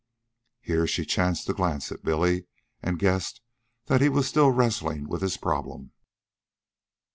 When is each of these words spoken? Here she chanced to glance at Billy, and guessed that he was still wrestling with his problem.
Here 0.61 0.87
she 0.87 1.05
chanced 1.05 1.45
to 1.45 1.53
glance 1.53 1.91
at 1.91 2.03
Billy, 2.03 2.47
and 2.81 2.97
guessed 2.97 3.39
that 3.85 4.01
he 4.01 4.09
was 4.09 4.27
still 4.27 4.49
wrestling 4.49 5.07
with 5.07 5.21
his 5.21 5.37
problem. 5.37 5.91